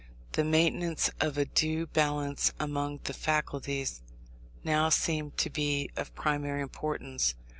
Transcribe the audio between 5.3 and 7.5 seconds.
to be of primary importance.